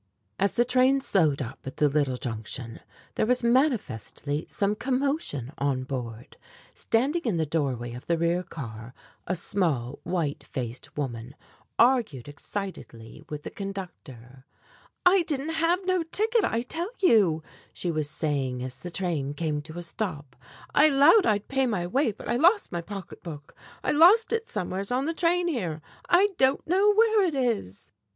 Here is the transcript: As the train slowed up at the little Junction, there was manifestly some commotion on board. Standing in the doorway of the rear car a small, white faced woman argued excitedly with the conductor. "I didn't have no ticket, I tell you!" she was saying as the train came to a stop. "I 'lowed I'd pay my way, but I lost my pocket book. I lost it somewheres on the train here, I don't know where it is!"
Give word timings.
As 0.39 0.55
the 0.55 0.65
train 0.65 0.99
slowed 0.99 1.43
up 1.43 1.59
at 1.63 1.77
the 1.77 1.87
little 1.87 2.17
Junction, 2.17 2.79
there 3.13 3.27
was 3.27 3.43
manifestly 3.43 4.47
some 4.49 4.73
commotion 4.73 5.51
on 5.59 5.83
board. 5.83 6.37
Standing 6.73 7.21
in 7.23 7.37
the 7.37 7.45
doorway 7.45 7.93
of 7.93 8.07
the 8.07 8.17
rear 8.17 8.41
car 8.41 8.95
a 9.27 9.35
small, 9.35 9.99
white 10.01 10.43
faced 10.43 10.97
woman 10.97 11.35
argued 11.77 12.27
excitedly 12.27 13.21
with 13.29 13.43
the 13.43 13.51
conductor. 13.51 14.43
"I 15.05 15.21
didn't 15.21 15.53
have 15.53 15.85
no 15.85 16.01
ticket, 16.01 16.45
I 16.45 16.63
tell 16.63 16.89
you!" 16.99 17.43
she 17.71 17.91
was 17.91 18.09
saying 18.09 18.63
as 18.63 18.79
the 18.79 18.89
train 18.89 19.35
came 19.35 19.61
to 19.61 19.77
a 19.77 19.83
stop. 19.83 20.35
"I 20.73 20.89
'lowed 20.89 21.27
I'd 21.27 21.47
pay 21.47 21.67
my 21.67 21.85
way, 21.85 22.11
but 22.11 22.27
I 22.27 22.37
lost 22.37 22.71
my 22.71 22.81
pocket 22.81 23.21
book. 23.21 23.53
I 23.83 23.91
lost 23.91 24.33
it 24.33 24.49
somewheres 24.49 24.91
on 24.91 25.05
the 25.05 25.13
train 25.13 25.47
here, 25.47 25.79
I 26.09 26.29
don't 26.39 26.65
know 26.65 26.91
where 26.91 27.23
it 27.23 27.35
is!" 27.35 27.91